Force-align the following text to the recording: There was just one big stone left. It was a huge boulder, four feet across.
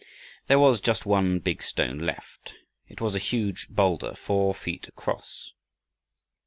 There 0.47 0.57
was 0.57 0.81
just 0.81 1.05
one 1.05 1.37
big 1.37 1.61
stone 1.61 1.99
left. 1.99 2.55
It 2.87 2.99
was 3.01 3.13
a 3.13 3.19
huge 3.19 3.67
boulder, 3.69 4.15
four 4.15 4.55
feet 4.55 4.87
across. 4.87 5.51